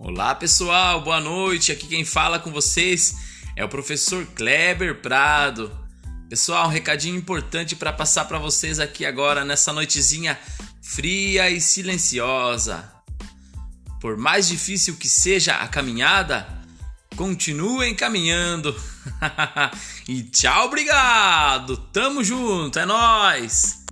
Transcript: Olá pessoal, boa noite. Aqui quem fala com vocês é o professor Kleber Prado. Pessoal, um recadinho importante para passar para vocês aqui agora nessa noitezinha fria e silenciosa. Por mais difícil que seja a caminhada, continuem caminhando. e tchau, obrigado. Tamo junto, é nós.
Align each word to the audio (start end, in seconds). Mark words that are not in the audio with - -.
Olá 0.00 0.32
pessoal, 0.32 1.00
boa 1.00 1.18
noite. 1.20 1.72
Aqui 1.72 1.88
quem 1.88 2.04
fala 2.04 2.38
com 2.38 2.52
vocês 2.52 3.16
é 3.56 3.64
o 3.64 3.68
professor 3.68 4.24
Kleber 4.26 5.02
Prado. 5.02 5.76
Pessoal, 6.30 6.68
um 6.68 6.70
recadinho 6.70 7.16
importante 7.16 7.74
para 7.74 7.92
passar 7.92 8.26
para 8.26 8.38
vocês 8.38 8.78
aqui 8.78 9.04
agora 9.04 9.44
nessa 9.44 9.72
noitezinha 9.72 10.38
fria 10.80 11.50
e 11.50 11.60
silenciosa. 11.60 12.92
Por 14.00 14.16
mais 14.16 14.46
difícil 14.46 14.94
que 14.96 15.08
seja 15.08 15.56
a 15.56 15.66
caminhada, 15.66 16.46
continuem 17.16 17.92
caminhando. 17.92 18.80
e 20.06 20.22
tchau, 20.22 20.66
obrigado. 20.66 21.76
Tamo 21.92 22.22
junto, 22.22 22.78
é 22.78 22.86
nós. 22.86 23.84